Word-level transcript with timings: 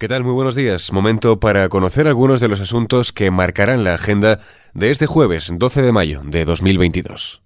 ¿Qué 0.00 0.06
tal? 0.06 0.22
Muy 0.22 0.32
buenos 0.32 0.54
días. 0.54 0.92
Momento 0.92 1.40
para 1.40 1.68
conocer 1.68 2.06
algunos 2.06 2.38
de 2.40 2.46
los 2.46 2.60
asuntos 2.60 3.12
que 3.12 3.32
marcarán 3.32 3.82
la 3.82 3.94
agenda 3.94 4.38
de 4.72 4.92
este 4.92 5.06
jueves 5.06 5.50
12 5.52 5.82
de 5.82 5.90
mayo 5.90 6.20
de 6.24 6.44
2022. 6.44 7.42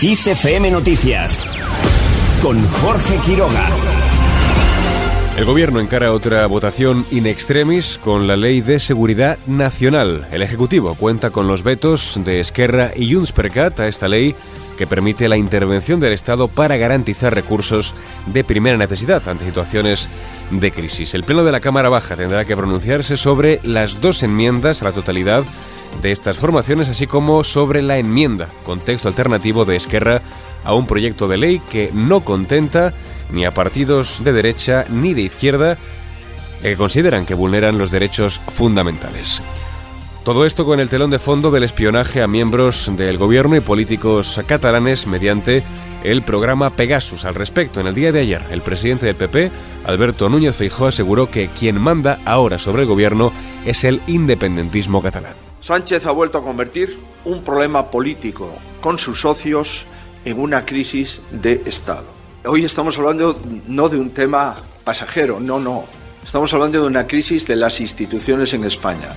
XFM 0.00 0.72
Noticias 0.72 1.38
con 2.42 2.66
Jorge 2.66 3.20
Quiroga. 3.24 3.68
El 5.36 5.44
gobierno 5.44 5.78
encara 5.78 6.12
otra 6.12 6.44
votación 6.48 7.06
in 7.12 7.28
extremis 7.28 8.00
con 8.02 8.26
la 8.26 8.36
Ley 8.36 8.60
de 8.60 8.80
Seguridad 8.80 9.38
Nacional. 9.46 10.26
El 10.32 10.42
Ejecutivo 10.42 10.96
cuenta 10.96 11.30
con 11.30 11.46
los 11.46 11.62
vetos 11.62 12.18
de 12.24 12.40
Esquerra 12.40 12.90
y 12.96 13.14
Junts 13.14 13.30
per 13.30 13.52
Cat 13.52 13.78
a 13.78 13.86
esta 13.86 14.08
ley 14.08 14.34
que 14.78 14.86
permite 14.86 15.28
la 15.28 15.36
intervención 15.36 16.00
del 16.00 16.12
Estado 16.12 16.48
para 16.48 16.76
garantizar 16.76 17.34
recursos 17.34 17.94
de 18.26 18.44
primera 18.44 18.78
necesidad 18.78 19.28
ante 19.28 19.44
situaciones 19.44 20.08
de 20.50 20.70
crisis. 20.70 21.14
El 21.14 21.24
Pleno 21.24 21.44
de 21.44 21.52
la 21.52 21.60
Cámara 21.60 21.88
Baja 21.88 22.16
tendrá 22.16 22.44
que 22.44 22.56
pronunciarse 22.56 23.16
sobre 23.16 23.60
las 23.64 24.00
dos 24.00 24.22
enmiendas 24.22 24.80
a 24.80 24.86
la 24.86 24.92
totalidad 24.92 25.44
de 26.00 26.12
estas 26.12 26.38
formaciones, 26.38 26.88
así 26.88 27.06
como 27.06 27.42
sobre 27.44 27.82
la 27.82 27.98
enmienda 27.98 28.48
con 28.64 28.80
texto 28.80 29.08
alternativo 29.08 29.64
de 29.64 29.76
Esquerra 29.76 30.22
a 30.64 30.74
un 30.74 30.86
proyecto 30.86 31.28
de 31.28 31.38
ley 31.38 31.60
que 31.70 31.90
no 31.92 32.20
contenta 32.20 32.94
ni 33.30 33.44
a 33.44 33.52
partidos 33.52 34.22
de 34.22 34.32
derecha 34.32 34.84
ni 34.88 35.12
de 35.12 35.22
izquierda 35.22 35.76
que 36.62 36.76
consideran 36.76 37.26
que 37.26 37.34
vulneran 37.34 37.78
los 37.78 37.90
derechos 37.90 38.40
fundamentales. 38.48 39.42
Todo 40.24 40.44
esto 40.44 40.66
con 40.66 40.78
el 40.78 40.90
telón 40.90 41.10
de 41.10 41.18
fondo 41.18 41.50
del 41.50 41.62
espionaje 41.62 42.20
a 42.20 42.26
miembros 42.26 42.90
del 42.96 43.16
gobierno 43.16 43.56
y 43.56 43.60
políticos 43.60 44.40
catalanes 44.46 45.06
mediante 45.06 45.62
el 46.04 46.22
programa 46.22 46.70
Pegasus. 46.70 47.24
Al 47.24 47.34
respecto, 47.34 47.80
en 47.80 47.86
el 47.86 47.94
día 47.94 48.12
de 48.12 48.20
ayer, 48.20 48.44
el 48.50 48.60
presidente 48.60 49.06
del 49.06 49.16
PP, 49.16 49.50
Alberto 49.86 50.28
Núñez 50.28 50.56
Feijóo, 50.56 50.88
aseguró 50.88 51.30
que 51.30 51.48
quien 51.48 51.80
manda 51.80 52.20
ahora 52.24 52.58
sobre 52.58 52.82
el 52.82 52.88
gobierno 52.88 53.32
es 53.64 53.84
el 53.84 54.02
independentismo 54.06 55.02
catalán. 55.02 55.34
Sánchez 55.60 56.06
ha 56.06 56.12
vuelto 56.12 56.38
a 56.38 56.44
convertir 56.44 56.98
un 57.24 57.42
problema 57.42 57.90
político 57.90 58.52
con 58.80 58.98
sus 58.98 59.20
socios 59.20 59.86
en 60.24 60.38
una 60.38 60.64
crisis 60.64 61.20
de 61.30 61.62
Estado. 61.64 62.06
Hoy 62.44 62.64
estamos 62.64 62.98
hablando 62.98 63.40
no 63.66 63.88
de 63.88 63.98
un 63.98 64.10
tema 64.10 64.56
pasajero, 64.84 65.40
no, 65.40 65.58
no. 65.58 65.84
Estamos 66.24 66.52
hablando 66.52 66.82
de 66.82 66.86
una 66.86 67.06
crisis 67.06 67.46
de 67.46 67.56
las 67.56 67.80
instituciones 67.80 68.52
en 68.54 68.64
España. 68.64 69.08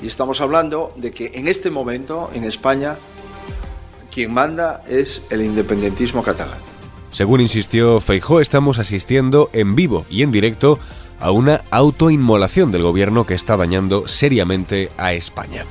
Y 0.00 0.06
estamos 0.06 0.40
hablando 0.40 0.92
de 0.96 1.12
que 1.12 1.32
en 1.34 1.48
este 1.48 1.70
momento 1.70 2.30
en 2.34 2.44
España 2.44 2.96
quien 4.12 4.32
manda 4.32 4.82
es 4.88 5.20
el 5.28 5.42
independentismo 5.42 6.22
catalán. 6.22 6.58
Según 7.10 7.40
insistió 7.40 8.00
Feijó, 8.00 8.40
estamos 8.40 8.78
asistiendo 8.78 9.50
en 9.52 9.76
vivo 9.76 10.06
y 10.08 10.22
en 10.22 10.32
directo 10.32 10.78
a 11.20 11.30
una 11.30 11.64
autoinmolación 11.70 12.72
del 12.72 12.82
gobierno 12.82 13.24
que 13.24 13.34
está 13.34 13.56
dañando 13.56 14.08
seriamente 14.08 14.90
a 14.96 15.12
España. 15.12 15.64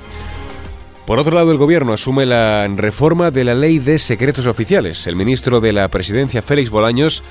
Por 1.05 1.19
otro 1.19 1.35
lado, 1.35 1.51
el 1.51 1.59
Gobierno 1.59 1.93
asume 1.93 2.25
la 2.25 2.67
reforma 2.67 3.29
de 3.29 3.43
la 3.43 3.53
Ley 3.53 3.77
de 3.77 3.99
Secretos 3.99 4.47
Oficiales. 4.47 5.05
El 5.05 5.15
ministro 5.15 5.61
de 5.61 5.71
la 5.71 5.87
Presidencia, 5.89 6.41
Félix 6.41 6.71
Bolaños, 6.71 7.23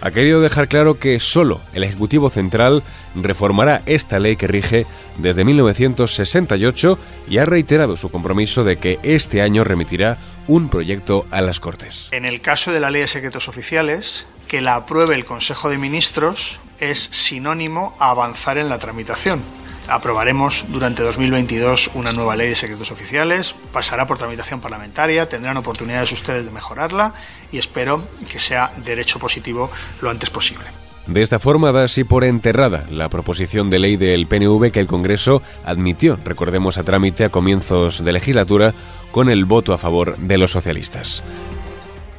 ha 0.00 0.10
querido 0.10 0.40
dejar 0.40 0.68
claro 0.68 0.98
que 0.98 1.18
solo 1.20 1.60
el 1.72 1.84
Ejecutivo 1.84 2.30
Central 2.30 2.82
reformará 3.14 3.82
esta 3.86 4.18
ley 4.18 4.36
que 4.36 4.46
rige 4.46 4.86
desde 5.16 5.44
1968 5.44 6.98
y 7.28 7.38
ha 7.38 7.44
reiterado 7.44 7.96
su 7.96 8.10
compromiso 8.10 8.64
de 8.64 8.76
que 8.78 8.98
este 9.02 9.42
año 9.42 9.64
remitirá 9.64 10.18
un 10.46 10.68
proyecto 10.68 11.26
a 11.30 11.40
las 11.40 11.60
Cortes. 11.60 12.08
En 12.12 12.24
el 12.24 12.40
caso 12.40 12.72
de 12.72 12.80
la 12.80 12.90
Ley 12.90 13.02
de 13.02 13.08
Secretos 13.08 13.48
Oficiales, 13.48 14.26
que 14.46 14.60
la 14.60 14.76
apruebe 14.76 15.14
el 15.14 15.24
Consejo 15.24 15.68
de 15.68 15.78
Ministros 15.78 16.60
es 16.80 17.08
sinónimo 17.10 17.94
a 17.98 18.10
avanzar 18.10 18.58
en 18.58 18.68
la 18.68 18.78
tramitación 18.78 19.42
aprobaremos 19.88 20.66
durante 20.68 21.02
2022 21.02 21.90
una 21.94 22.12
nueva 22.12 22.36
ley 22.36 22.48
de 22.48 22.54
secretos 22.54 22.90
oficiales, 22.90 23.54
pasará 23.72 24.06
por 24.06 24.18
tramitación 24.18 24.60
parlamentaria, 24.60 25.28
tendrán 25.28 25.56
oportunidades 25.56 26.12
ustedes 26.12 26.44
de 26.44 26.50
mejorarla 26.50 27.14
y 27.50 27.58
espero 27.58 28.06
que 28.30 28.38
sea 28.38 28.72
derecho 28.84 29.18
positivo 29.18 29.70
lo 30.00 30.10
antes 30.10 30.30
posible. 30.30 30.64
De 31.06 31.22
esta 31.22 31.38
forma 31.38 31.72
da 31.72 31.84
así 31.84 32.04
por 32.04 32.22
enterrada 32.22 32.84
la 32.90 33.08
proposición 33.08 33.70
de 33.70 33.78
ley 33.78 33.96
del 33.96 34.26
PNV 34.26 34.70
que 34.70 34.80
el 34.80 34.86
Congreso 34.86 35.42
admitió, 35.64 36.18
recordemos, 36.22 36.76
a 36.76 36.84
trámite 36.84 37.24
a 37.24 37.30
comienzos 37.30 38.04
de 38.04 38.12
legislatura 38.12 38.74
con 39.10 39.30
el 39.30 39.46
voto 39.46 39.72
a 39.72 39.78
favor 39.78 40.18
de 40.18 40.36
los 40.36 40.52
socialistas. 40.52 41.22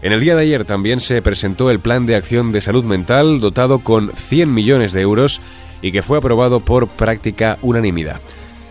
En 0.02 0.12
el 0.12 0.22
día 0.22 0.36
de 0.36 0.42
ayer 0.42 0.66
también 0.66 1.02
se 1.02 1.22
presentó 1.22 1.70
el 1.70 1.80
Plan 1.80 2.08
de 2.08 2.16
Acción 2.16 2.52
de 2.52 2.62
Salud 2.62 2.84
Mental 2.84 3.42
dotado 3.42 3.80
con 3.80 4.12
100 4.16 4.52
millones 4.52 4.92
de 4.94 5.02
euros 5.02 5.40
y 5.82 5.92
que 5.92 6.02
fue 6.02 6.18
aprobado 6.18 6.60
por 6.60 6.88
práctica 6.88 7.58
unanimidad. 7.62 8.20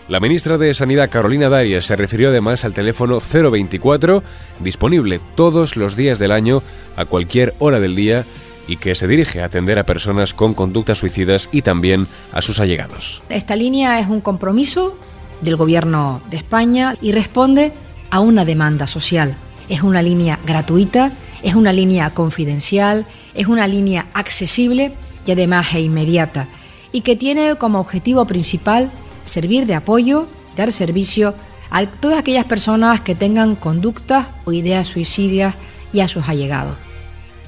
La 0.08 0.20
ministra 0.20 0.56
de 0.56 0.72
Sanidad 0.72 1.10
Carolina 1.10 1.50
Darias 1.50 1.84
se 1.84 1.94
refirió 1.94 2.30
además 2.30 2.64
al 2.64 2.72
teléfono 2.72 3.20
024, 3.20 4.22
disponible 4.60 5.20
todos 5.34 5.76
los 5.76 5.96
días 5.96 6.18
del 6.18 6.32
año, 6.32 6.62
a 6.96 7.04
cualquier 7.04 7.54
hora 7.58 7.78
del 7.78 7.94
día, 7.94 8.24
y 8.66 8.76
que 8.76 8.94
se 8.94 9.06
dirige 9.06 9.42
a 9.42 9.46
atender 9.46 9.78
a 9.78 9.84
personas 9.84 10.32
con 10.32 10.54
conductas 10.54 10.98
suicidas 10.98 11.50
y 11.52 11.60
también 11.60 12.06
a 12.32 12.40
sus 12.40 12.58
allegados. 12.58 13.22
Esta 13.28 13.54
línea 13.54 14.00
es 14.00 14.08
un 14.08 14.22
compromiso 14.22 14.98
del 15.42 15.56
Gobierno 15.56 16.22
de 16.30 16.38
España 16.38 16.96
y 17.02 17.12
responde 17.12 17.72
a 18.10 18.20
una 18.20 18.46
demanda 18.46 18.86
social. 18.86 19.36
Es 19.68 19.82
una 19.82 20.00
línea 20.00 20.38
gratuita, 20.46 21.12
es 21.42 21.54
una 21.54 21.74
línea 21.74 22.10
confidencial, 22.14 23.04
es 23.34 23.46
una 23.46 23.66
línea 23.66 24.06
accesible 24.14 24.92
y 25.26 25.32
además 25.32 25.66
es 25.74 25.80
inmediata 25.80 26.48
y 26.98 27.02
que 27.02 27.14
tiene 27.14 27.54
como 27.54 27.78
objetivo 27.78 28.26
principal 28.26 28.90
servir 29.24 29.66
de 29.66 29.76
apoyo, 29.76 30.26
dar 30.56 30.72
servicio 30.72 31.32
a 31.70 31.86
todas 31.86 32.18
aquellas 32.18 32.44
personas 32.44 33.00
que 33.00 33.14
tengan 33.14 33.54
conductas 33.54 34.26
o 34.46 34.52
ideas 34.52 34.88
suicidas 34.88 35.54
y 35.92 36.00
a 36.00 36.08
sus 36.08 36.28
allegados. 36.28 36.74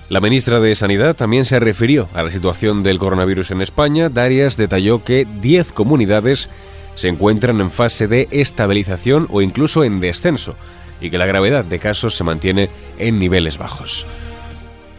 La 0.09 0.21
ministra 0.21 0.61
de 0.61 0.73
Sanidad 0.77 1.17
también 1.17 1.45
se 1.45 1.59
refirió 1.59 2.09
a 2.15 2.23
la 2.23 2.31
situación 2.31 2.85
del 2.85 3.01
coronavirus 3.01 3.51
en 3.51 3.61
España. 3.61 4.09
Darias 4.09 4.57
detalló 4.57 5.03
que 5.03 5.27
10 5.41 5.73
comunidades 5.73 6.49
se 6.95 7.09
encuentran 7.09 7.61
en 7.61 7.73
fase 7.73 8.07
de 8.07 8.29
estabilización 8.31 9.27
o 9.31 9.43
incluso 9.43 9.83
en 9.83 9.99
descenso 9.99 10.55
y 11.01 11.11
que 11.11 11.19
la 11.19 11.27
gravedad 11.27 11.65
de 11.65 11.81
casos 11.81 12.15
se 12.15 12.23
mantiene 12.23 12.71
en 12.99 13.19
niveles 13.19 13.59
bajos. 13.59 14.07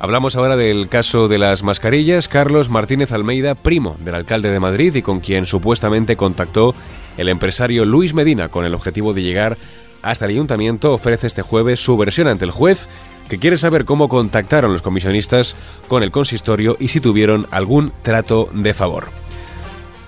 Hablamos 0.03 0.35
ahora 0.35 0.57
del 0.57 0.89
caso 0.89 1.27
de 1.27 1.37
las 1.37 1.61
mascarillas. 1.61 2.27
Carlos 2.27 2.71
Martínez 2.71 3.11
Almeida, 3.11 3.53
primo 3.53 3.97
del 3.99 4.15
alcalde 4.15 4.49
de 4.49 4.59
Madrid 4.59 4.95
y 4.95 5.03
con 5.03 5.19
quien 5.19 5.45
supuestamente 5.45 6.17
contactó 6.17 6.73
el 7.17 7.29
empresario 7.29 7.85
Luis 7.85 8.15
Medina 8.15 8.49
con 8.49 8.65
el 8.65 8.73
objetivo 8.73 9.13
de 9.13 9.21
llegar 9.21 9.59
hasta 10.01 10.25
el 10.25 10.31
ayuntamiento, 10.31 10.91
ofrece 10.91 11.27
este 11.27 11.43
jueves 11.43 11.81
su 11.81 11.97
versión 11.97 12.27
ante 12.27 12.45
el 12.45 12.49
juez 12.49 12.89
que 13.29 13.37
quiere 13.37 13.59
saber 13.59 13.85
cómo 13.85 14.09
contactaron 14.09 14.73
los 14.73 14.81
comisionistas 14.81 15.55
con 15.87 16.01
el 16.01 16.09
consistorio 16.09 16.77
y 16.79 16.87
si 16.87 16.99
tuvieron 16.99 17.45
algún 17.51 17.91
trato 18.01 18.49
de 18.55 18.73
favor. 18.73 19.09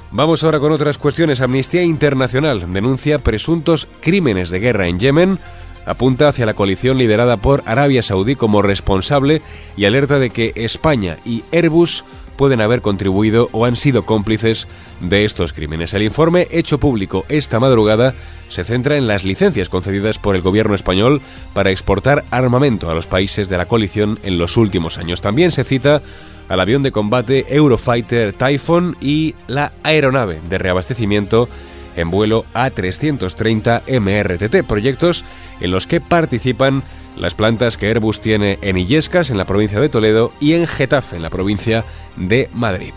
Vamos 0.10 0.44
ahora 0.44 0.60
con 0.60 0.72
otras 0.72 0.98
cuestiones. 0.98 1.40
Amnistía 1.40 1.84
Internacional 1.84 2.74
denuncia 2.74 3.20
presuntos 3.20 3.88
crímenes 4.02 4.50
de 4.50 4.60
guerra 4.60 4.88
en 4.88 4.98
Yemen 4.98 5.40
apunta 5.86 6.30
hacia 6.30 6.46
la 6.46 6.54
coalición 6.54 6.98
liderada 6.98 7.38
por 7.38 7.64
Arabia 7.66 8.02
Saudí 8.02 8.36
como 8.36 8.62
responsable 8.62 9.42
y 9.78 9.86
alerta 9.86 10.20
de 10.20 10.30
que 10.30 10.54
España 10.56 11.18
y 11.26 11.44
Airbus 11.52 12.04
pueden 12.36 12.62
haber 12.62 12.82
contribuido 12.82 13.50
o 13.52 13.66
han 13.66 13.76
sido 13.76 14.06
cómplices 14.06 14.68
de 15.00 15.26
estos 15.26 15.54
crímenes. 15.54 15.94
El 15.94 16.04
informe 16.04 16.48
hecho 16.52 16.80
público 16.80 17.26
esta 17.30 17.60
madrugada 17.60 18.14
se 18.48 18.64
centra 18.64 18.98
en 18.98 19.08
las 19.08 19.24
licencias 19.24 19.70
concedidas 19.70 20.18
por 20.18 20.36
el 20.36 20.42
gobierno 20.42 20.76
español 20.76 21.22
para 21.54 21.72
exportar 21.72 22.26
armamento 22.32 22.90
a 22.90 22.96
los 22.96 23.08
países 23.08 23.50
de 23.50 23.58
la 23.58 23.68
coalición 23.68 24.20
en 24.24 24.38
los 24.38 24.58
últimos 24.58 24.98
años. 24.98 25.22
También 25.22 25.52
se 25.52 25.64
cita 25.64 26.02
al 26.50 26.60
avión 26.60 26.84
de 26.84 26.92
combate 26.92 27.46
Eurofighter 27.50 28.34
Typhoon 28.34 28.98
y 29.00 29.36
la 29.48 29.72
aeronave 29.84 30.42
de 30.50 30.58
reabastecimiento 30.58 31.48
en 31.96 32.12
vuelo 32.12 32.46
A330 32.54 33.84
MRTT, 34.00 34.68
proyectos 34.68 35.26
en 35.60 35.72
los 35.72 35.88
que 35.88 36.02
participan 36.02 36.84
las 37.16 37.34
plantas 37.34 37.78
que 37.78 37.88
Airbus 37.88 38.22
tiene 38.22 38.58
en 38.62 38.78
Illescas, 38.78 39.30
en 39.30 39.38
la 39.38 39.46
provincia 39.46 39.80
de 39.80 39.90
Toledo, 39.90 40.32
y 40.40 40.54
en 40.54 40.68
Getafe, 40.68 41.16
en 41.16 41.22
la 41.22 41.30
provincia 41.30 41.86
de 42.16 42.50
Madrid. 42.54 42.94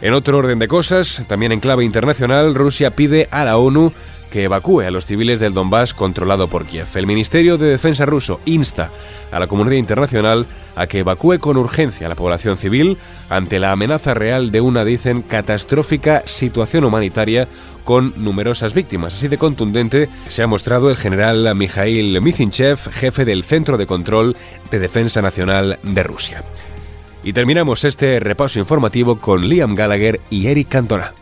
En 0.00 0.14
otro 0.14 0.38
orden 0.38 0.60
de 0.60 0.68
cosas, 0.68 1.24
también 1.26 1.50
en 1.50 1.58
clave 1.58 1.84
internacional, 1.84 2.54
Rusia 2.54 2.94
pide 2.94 3.26
a 3.32 3.44
la 3.44 3.56
ONU 3.56 3.92
que 4.30 4.44
evacúe 4.44 4.82
a 4.82 4.90
los 4.90 5.06
civiles 5.06 5.40
del 5.40 5.54
Donbass 5.54 5.92
controlado 5.92 6.48
por 6.48 6.66
Kiev. 6.66 6.86
El 6.94 7.06
Ministerio 7.06 7.58
de 7.58 7.66
Defensa 7.66 8.06
ruso 8.06 8.40
insta 8.44 8.90
a 9.32 9.40
la 9.40 9.48
comunidad 9.48 9.78
internacional 9.78 10.46
a 10.76 10.86
que 10.86 11.00
evacúe 11.00 11.38
con 11.40 11.56
urgencia 11.56 12.06
a 12.06 12.08
la 12.08 12.14
población 12.14 12.56
civil 12.56 12.98
ante 13.28 13.58
la 13.58 13.72
amenaza 13.72 14.14
real 14.14 14.52
de 14.52 14.60
una, 14.60 14.84
dicen, 14.84 15.22
catastrófica 15.22 16.22
situación 16.26 16.84
humanitaria 16.84 17.48
con 17.84 18.12
numerosas 18.16 18.74
víctimas. 18.74 19.14
Así 19.14 19.26
de 19.26 19.38
contundente 19.38 20.08
se 20.28 20.42
ha 20.42 20.46
mostrado 20.46 20.90
el 20.90 20.96
general 20.96 21.52
Mikhail 21.56 22.20
Mizinchev, 22.20 22.78
jefe 22.92 23.24
del 23.24 23.42
Centro 23.42 23.78
de 23.78 23.86
Control 23.86 24.36
de 24.70 24.78
Defensa 24.78 25.22
Nacional 25.22 25.78
de 25.82 26.02
Rusia. 26.02 26.44
Y 27.28 27.34
terminamos 27.34 27.84
este 27.84 28.20
repaso 28.20 28.58
informativo 28.58 29.20
con 29.20 29.46
Liam 29.46 29.74
Gallagher 29.74 30.22
y 30.30 30.46
Eric 30.46 30.68
Cantona. 30.70 31.12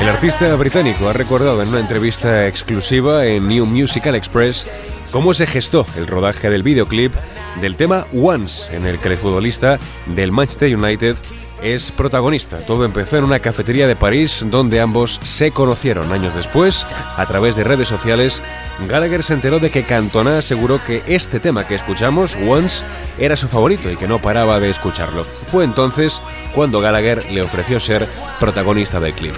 El 0.00 0.08
artista 0.08 0.56
británico 0.56 1.08
ha 1.08 1.12
recordado 1.12 1.62
en 1.62 1.68
una 1.68 1.78
entrevista 1.78 2.48
exclusiva 2.48 3.24
en 3.24 3.46
New 3.46 3.64
Musical 3.66 4.16
Express 4.16 4.66
cómo 5.10 5.34
se 5.34 5.46
gestó 5.46 5.86
el 5.96 6.06
rodaje 6.06 6.50
del 6.50 6.62
videoclip 6.62 7.14
del 7.60 7.76
tema 7.76 8.06
Once, 8.12 8.74
en 8.74 8.86
el 8.86 8.98
que 8.98 9.08
el 9.08 9.16
futbolista 9.16 9.78
del 10.14 10.32
Manchester 10.32 10.76
United 10.76 11.16
es 11.62 11.90
protagonista. 11.90 12.58
Todo 12.58 12.84
empezó 12.84 13.16
en 13.16 13.24
una 13.24 13.40
cafetería 13.40 13.86
de 13.86 13.96
París 13.96 14.44
donde 14.48 14.80
ambos 14.80 15.18
se 15.22 15.50
conocieron 15.50 16.12
años 16.12 16.34
después. 16.34 16.86
A 17.16 17.26
través 17.26 17.56
de 17.56 17.64
redes 17.64 17.88
sociales, 17.88 18.42
Gallagher 18.88 19.22
se 19.22 19.34
enteró 19.34 19.58
de 19.58 19.70
que 19.70 19.82
Cantona 19.82 20.38
aseguró 20.38 20.82
que 20.84 21.02
este 21.06 21.40
tema 21.40 21.66
que 21.66 21.74
escuchamos, 21.74 22.36
Once, 22.46 22.84
era 23.18 23.36
su 23.36 23.48
favorito 23.48 23.90
y 23.90 23.96
que 23.96 24.08
no 24.08 24.20
paraba 24.20 24.60
de 24.60 24.70
escucharlo. 24.70 25.24
Fue 25.24 25.64
entonces 25.64 26.20
cuando 26.54 26.80
Gallagher 26.80 27.24
le 27.32 27.42
ofreció 27.42 27.80
ser 27.80 28.08
protagonista 28.38 29.00
del 29.00 29.14
clip. 29.14 29.34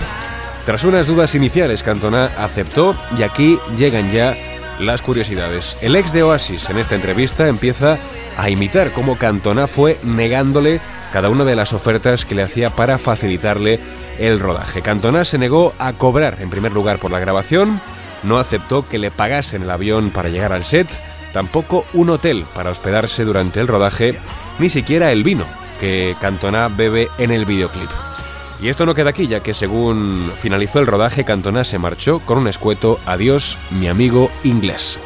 Tras 0.69 0.85
unas 0.85 1.07
dudas 1.07 1.35
iniciales, 1.35 1.83
Cantona 1.83 2.27
aceptó 2.37 2.95
y 3.17 3.23
aquí 3.23 3.59
llegan 3.75 4.11
ya 4.11 4.37
las 4.81 5.03
curiosidades. 5.03 5.83
El 5.83 5.97
ex 5.97 6.13
de 6.13 6.23
Oasis 6.23 6.71
en 6.71 6.79
esta 6.79 6.95
entrevista 6.95 7.49
empieza 7.49 7.99
a 8.37 8.51
imitar 8.51 8.93
cómo 8.93 9.19
Cantona 9.19 9.67
fue 9.67 9.99
negándole 10.05 10.81
cada 11.13 11.31
una 11.31 11.45
de 11.45 11.57
las 11.57 11.73
ofertas 11.73 12.25
que 12.25 12.35
le 12.35 12.43
hacía 12.43 12.71
para 12.71 12.99
facilitarle 12.99 13.81
el 14.19 14.39
rodaje. 14.39 14.83
Cantona 14.83 15.25
se 15.25 15.39
negó 15.39 15.75
a 15.79 15.93
cobrar 15.95 16.39
en 16.41 16.51
primer 16.51 16.73
lugar 16.73 16.99
por 16.99 17.11
la 17.11 17.19
grabación, 17.19 17.81
no 18.23 18.39
aceptó 18.39 18.85
que 18.85 18.99
le 18.99 19.11
pagasen 19.11 19.63
el 19.63 19.71
avión 19.71 20.11
para 20.11 20.29
llegar 20.29 20.53
al 20.53 20.65
set, 20.65 20.89
tampoco 21.33 21.85
un 21.93 22.11
hotel 22.11 22.45
para 22.55 22.71
hospedarse 22.71 23.25
durante 23.25 23.61
el 23.61 23.69
rodaje, 23.69 24.19
ni 24.59 24.71
siquiera 24.71 25.13
el 25.13 25.23
vino 25.23 25.45
que 25.81 26.17
Cantona 26.21 26.69
bebe 26.69 27.09
en 27.19 27.31
el 27.31 27.45
videoclip. 27.45 28.08
Y 28.61 28.69
esto 28.69 28.87
no 28.87 28.95
queda 28.95 29.11
aquí, 29.11 29.27
ya 29.29 29.41
que 29.41 29.55
según 29.55 30.33
finalizó 30.41 30.81
el 30.81 30.87
rodaje, 30.87 31.25
Cantona 31.25 31.65
se 31.65 31.79
marchó 31.79 32.21
con 32.21 32.39
un 32.39 32.49
escueto 32.49 32.99
Adiós, 33.07 33.57
mi 33.71 33.89
amigo 33.89 34.31
inglés. 34.43 34.99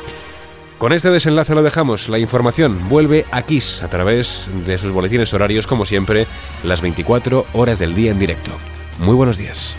Con 0.78 0.92
este 0.92 1.10
desenlace 1.10 1.54
lo 1.54 1.62
dejamos. 1.62 2.08
La 2.08 2.18
información 2.18 2.88
vuelve 2.88 3.24
a 3.30 3.42
Kiss 3.42 3.82
a 3.82 3.88
través 3.88 4.50
de 4.64 4.78
sus 4.78 4.90
boletines 4.90 5.32
horarios, 5.32 5.66
como 5.66 5.84
siempre, 5.84 6.26
las 6.64 6.80
24 6.80 7.46
horas 7.52 7.78
del 7.78 7.94
día 7.94 8.10
en 8.10 8.18
directo. 8.18 8.50
Muy 8.98 9.14
buenos 9.14 9.36
días. 9.36 9.76